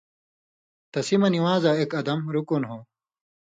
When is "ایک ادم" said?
1.79-2.19